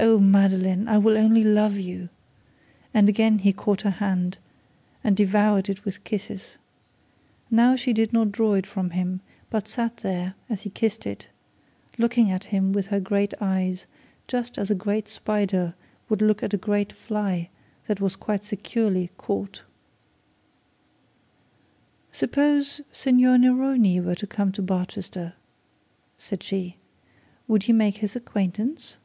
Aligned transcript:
'Oh, 0.00 0.18
Madeline, 0.18 0.88
I 0.88 0.96
will 0.96 1.18
only 1.18 1.44
love 1.44 1.76
you,' 1.76 2.08
and 2.94 3.10
again 3.10 3.40
he 3.40 3.52
caught 3.52 3.82
her 3.82 3.90
hand 3.90 4.38
and 5.04 5.14
devoured 5.14 5.68
it 5.68 5.84
with 5.84 6.02
kisses. 6.02 6.56
Now 7.50 7.76
she 7.76 7.92
did 7.92 8.10
not 8.10 8.32
draw 8.32 8.58
from 8.62 8.88
him, 8.90 9.20
but 9.50 9.68
sat 9.68 9.98
there 9.98 10.34
as 10.48 10.62
he 10.62 10.70
kissed 10.70 11.04
it, 11.06 11.26
looking 11.98 12.30
at 12.30 12.44
him 12.44 12.72
with 12.72 12.86
her 12.86 13.00
great 13.00 13.34
eyes, 13.38 13.84
just 14.26 14.56
as 14.56 14.70
a 14.70 14.74
great 14.74 15.08
spider 15.08 15.74
would 16.08 16.22
look 16.22 16.42
at 16.42 16.54
a 16.54 16.58
great 16.58 16.92
fly 16.94 17.50
that 17.86 18.00
was 18.00 18.16
quite 18.16 18.42
securely 18.44 19.10
caught. 19.18 19.62
'Suppose 22.10 22.80
Signor 22.92 23.36
Neroni 23.36 24.00
were 24.00 24.14
to 24.14 24.26
come 24.26 24.52
to 24.52 24.62
Barchester,' 24.62 25.34
said 26.16 26.42
she, 26.42 26.76
'would 27.46 27.68
you 27.68 27.74
make 27.74 27.98
his 27.98 28.16
acquaintance?' 28.16 28.96